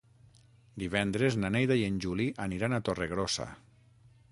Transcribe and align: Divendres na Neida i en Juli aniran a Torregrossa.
Divendres 0.83 1.37
na 1.43 1.51
Neida 1.57 1.77
i 1.81 1.85
en 1.89 2.01
Juli 2.07 2.27
aniran 2.47 2.77
a 2.79 2.83
Torregrossa. 2.89 3.49